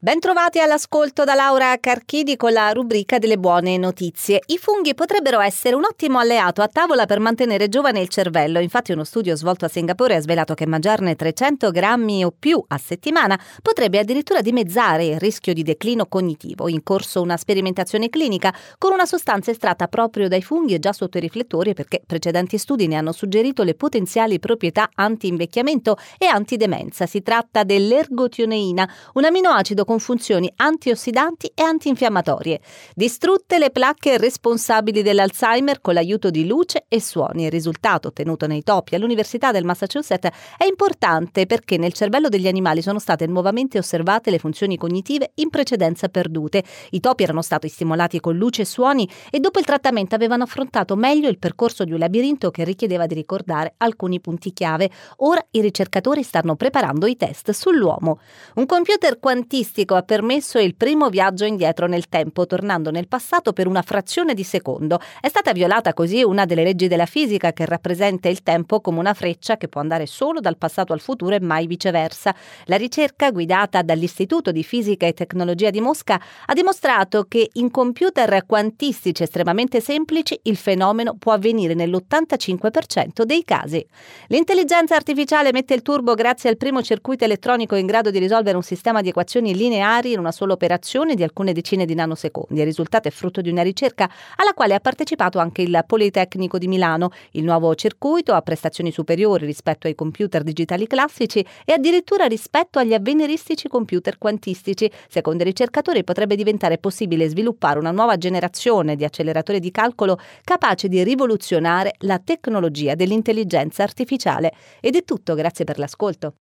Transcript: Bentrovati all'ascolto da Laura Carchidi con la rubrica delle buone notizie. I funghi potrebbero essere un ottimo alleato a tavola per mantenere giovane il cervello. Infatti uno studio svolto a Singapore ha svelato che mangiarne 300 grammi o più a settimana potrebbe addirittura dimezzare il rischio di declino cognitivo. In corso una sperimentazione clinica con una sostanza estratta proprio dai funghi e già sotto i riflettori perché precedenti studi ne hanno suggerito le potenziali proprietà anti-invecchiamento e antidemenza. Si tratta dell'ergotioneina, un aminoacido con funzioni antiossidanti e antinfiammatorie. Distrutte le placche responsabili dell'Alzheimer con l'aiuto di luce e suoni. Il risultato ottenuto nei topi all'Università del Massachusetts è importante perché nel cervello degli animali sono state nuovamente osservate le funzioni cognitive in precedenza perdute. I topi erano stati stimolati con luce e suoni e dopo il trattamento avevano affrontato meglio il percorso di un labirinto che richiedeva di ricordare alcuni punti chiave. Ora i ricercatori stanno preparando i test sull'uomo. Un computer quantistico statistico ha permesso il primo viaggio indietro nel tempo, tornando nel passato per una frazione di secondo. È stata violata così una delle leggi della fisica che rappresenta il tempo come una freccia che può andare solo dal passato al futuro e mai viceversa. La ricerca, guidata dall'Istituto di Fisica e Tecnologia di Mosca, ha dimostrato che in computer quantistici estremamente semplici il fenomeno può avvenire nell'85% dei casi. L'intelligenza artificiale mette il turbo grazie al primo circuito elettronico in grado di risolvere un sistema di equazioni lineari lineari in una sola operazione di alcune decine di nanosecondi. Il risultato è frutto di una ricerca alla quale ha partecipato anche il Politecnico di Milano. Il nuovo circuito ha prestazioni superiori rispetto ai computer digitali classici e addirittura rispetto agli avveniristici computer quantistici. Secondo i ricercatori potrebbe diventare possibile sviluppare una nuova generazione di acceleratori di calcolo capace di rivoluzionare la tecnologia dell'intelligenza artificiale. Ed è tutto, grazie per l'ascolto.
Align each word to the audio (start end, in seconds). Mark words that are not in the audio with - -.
Bentrovati 0.00 0.60
all'ascolto 0.60 1.24
da 1.24 1.34
Laura 1.34 1.76
Carchidi 1.80 2.36
con 2.36 2.52
la 2.52 2.70
rubrica 2.70 3.18
delle 3.18 3.36
buone 3.36 3.76
notizie. 3.78 4.40
I 4.46 4.56
funghi 4.56 4.94
potrebbero 4.94 5.40
essere 5.40 5.74
un 5.74 5.82
ottimo 5.82 6.20
alleato 6.20 6.62
a 6.62 6.68
tavola 6.68 7.04
per 7.04 7.18
mantenere 7.18 7.68
giovane 7.68 7.98
il 7.98 8.06
cervello. 8.06 8.60
Infatti 8.60 8.92
uno 8.92 9.02
studio 9.02 9.34
svolto 9.34 9.64
a 9.64 9.68
Singapore 9.68 10.14
ha 10.14 10.20
svelato 10.20 10.54
che 10.54 10.68
mangiarne 10.68 11.16
300 11.16 11.72
grammi 11.72 12.24
o 12.24 12.30
più 12.30 12.62
a 12.68 12.78
settimana 12.78 13.36
potrebbe 13.60 13.98
addirittura 13.98 14.40
dimezzare 14.40 15.04
il 15.04 15.18
rischio 15.18 15.52
di 15.52 15.64
declino 15.64 16.06
cognitivo. 16.06 16.68
In 16.68 16.84
corso 16.84 17.20
una 17.20 17.36
sperimentazione 17.36 18.08
clinica 18.08 18.54
con 18.78 18.92
una 18.92 19.04
sostanza 19.04 19.50
estratta 19.50 19.88
proprio 19.88 20.28
dai 20.28 20.42
funghi 20.42 20.74
e 20.74 20.78
già 20.78 20.92
sotto 20.92 21.18
i 21.18 21.22
riflettori 21.22 21.74
perché 21.74 22.02
precedenti 22.06 22.56
studi 22.56 22.86
ne 22.86 22.94
hanno 22.94 23.10
suggerito 23.10 23.64
le 23.64 23.74
potenziali 23.74 24.38
proprietà 24.38 24.90
anti-invecchiamento 24.94 25.96
e 26.18 26.26
antidemenza. 26.26 27.04
Si 27.06 27.20
tratta 27.20 27.64
dell'ergotioneina, 27.64 28.88
un 29.14 29.24
aminoacido 29.24 29.86
con 29.88 30.00
funzioni 30.00 30.52
antiossidanti 30.56 31.50
e 31.54 31.62
antinfiammatorie. 31.62 32.60
Distrutte 32.94 33.56
le 33.56 33.70
placche 33.70 34.18
responsabili 34.18 35.00
dell'Alzheimer 35.00 35.80
con 35.80 35.94
l'aiuto 35.94 36.28
di 36.28 36.46
luce 36.46 36.84
e 36.88 37.00
suoni. 37.00 37.44
Il 37.44 37.50
risultato 37.50 38.08
ottenuto 38.08 38.46
nei 38.46 38.62
topi 38.62 38.94
all'Università 38.94 39.50
del 39.50 39.64
Massachusetts 39.64 40.28
è 40.58 40.66
importante 40.66 41.46
perché 41.46 41.78
nel 41.78 41.94
cervello 41.94 42.28
degli 42.28 42.46
animali 42.46 42.82
sono 42.82 42.98
state 42.98 43.26
nuovamente 43.26 43.78
osservate 43.78 44.30
le 44.30 44.38
funzioni 44.38 44.76
cognitive 44.76 45.30
in 45.36 45.48
precedenza 45.48 46.10
perdute. 46.10 46.62
I 46.90 47.00
topi 47.00 47.22
erano 47.22 47.40
stati 47.40 47.68
stimolati 47.68 48.20
con 48.20 48.36
luce 48.36 48.62
e 48.62 48.66
suoni 48.66 49.08
e 49.30 49.40
dopo 49.40 49.58
il 49.58 49.64
trattamento 49.64 50.14
avevano 50.14 50.42
affrontato 50.42 50.96
meglio 50.96 51.30
il 51.30 51.38
percorso 51.38 51.84
di 51.84 51.92
un 51.92 51.98
labirinto 51.98 52.50
che 52.50 52.62
richiedeva 52.62 53.06
di 53.06 53.14
ricordare 53.14 53.72
alcuni 53.78 54.20
punti 54.20 54.52
chiave. 54.52 54.90
Ora 55.18 55.42
i 55.52 55.62
ricercatori 55.62 56.22
stanno 56.22 56.56
preparando 56.56 57.06
i 57.06 57.16
test 57.16 57.52
sull'uomo. 57.52 58.20
Un 58.56 58.66
computer 58.66 59.18
quantistico 59.18 59.76
statistico 59.78 59.94
ha 59.94 60.02
permesso 60.02 60.58
il 60.58 60.74
primo 60.74 61.08
viaggio 61.08 61.44
indietro 61.44 61.86
nel 61.86 62.08
tempo, 62.08 62.46
tornando 62.46 62.90
nel 62.90 63.06
passato 63.06 63.52
per 63.52 63.68
una 63.68 63.82
frazione 63.82 64.34
di 64.34 64.42
secondo. 64.42 65.00
È 65.20 65.28
stata 65.28 65.52
violata 65.52 65.94
così 65.94 66.22
una 66.22 66.44
delle 66.44 66.64
leggi 66.64 66.88
della 66.88 67.06
fisica 67.06 67.52
che 67.52 67.64
rappresenta 67.64 68.28
il 68.28 68.42
tempo 68.42 68.80
come 68.80 68.98
una 68.98 69.14
freccia 69.14 69.56
che 69.56 69.68
può 69.68 69.80
andare 69.80 70.06
solo 70.06 70.40
dal 70.40 70.56
passato 70.56 70.92
al 70.92 71.00
futuro 71.00 71.34
e 71.34 71.40
mai 71.40 71.66
viceversa. 71.66 72.34
La 72.64 72.76
ricerca, 72.76 73.30
guidata 73.30 73.82
dall'Istituto 73.82 74.50
di 74.50 74.64
Fisica 74.64 75.06
e 75.06 75.12
Tecnologia 75.12 75.70
di 75.70 75.80
Mosca, 75.80 76.20
ha 76.46 76.54
dimostrato 76.54 77.24
che 77.28 77.50
in 77.54 77.70
computer 77.70 78.44
quantistici 78.46 79.22
estremamente 79.22 79.80
semplici 79.80 80.38
il 80.44 80.56
fenomeno 80.56 81.14
può 81.18 81.32
avvenire 81.32 81.74
nell'85% 81.74 83.22
dei 83.22 83.44
casi. 83.44 83.86
L'intelligenza 84.28 84.96
artificiale 84.96 85.52
mette 85.52 85.74
il 85.74 85.82
turbo 85.82 86.14
grazie 86.14 86.50
al 86.50 86.56
primo 86.56 86.82
circuito 86.82 87.24
elettronico 87.24 87.76
in 87.76 87.86
grado 87.86 88.10
di 88.10 88.18
risolvere 88.18 88.56
un 88.56 88.62
sistema 88.62 89.02
di 89.02 89.10
equazioni 89.10 89.54
lineari 89.54 89.66
lineari 89.68 90.12
in 90.12 90.18
una 90.18 90.32
sola 90.32 90.54
operazione 90.54 91.14
di 91.14 91.22
alcune 91.22 91.52
decine 91.52 91.84
di 91.84 91.94
nanosecondi. 91.94 92.58
Il 92.58 92.64
risultato 92.64 93.08
è 93.08 93.10
frutto 93.10 93.40
di 93.40 93.50
una 93.50 93.62
ricerca 93.62 94.10
alla 94.36 94.54
quale 94.54 94.74
ha 94.74 94.80
partecipato 94.80 95.38
anche 95.38 95.62
il 95.62 95.84
Politecnico 95.86 96.58
di 96.58 96.66
Milano. 96.66 97.10
Il 97.32 97.44
nuovo 97.44 97.74
circuito 97.74 98.32
ha 98.32 98.42
prestazioni 98.42 98.90
superiori 98.90 99.46
rispetto 99.46 99.86
ai 99.86 99.94
computer 99.94 100.42
digitali 100.42 100.86
classici 100.86 101.44
e 101.64 101.72
addirittura 101.72 102.24
rispetto 102.24 102.78
agli 102.78 102.94
avveniristici 102.94 103.68
computer 103.68 104.18
quantistici. 104.18 104.90
Secondo 105.08 105.42
i 105.42 105.46
ricercatori 105.46 106.02
potrebbe 106.02 106.34
diventare 106.34 106.78
possibile 106.78 107.28
sviluppare 107.28 107.78
una 107.78 107.90
nuova 107.90 108.16
generazione 108.16 108.96
di 108.96 109.04
acceleratori 109.04 109.60
di 109.60 109.70
calcolo 109.70 110.18
capace 110.42 110.88
di 110.88 111.02
rivoluzionare 111.04 111.94
la 111.98 112.18
tecnologia 112.18 112.94
dell'intelligenza 112.94 113.82
artificiale. 113.82 114.52
Ed 114.80 114.96
è 114.96 115.04
tutto, 115.04 115.34
grazie 115.34 115.64
per 115.64 115.78
l'ascolto. 115.78 116.34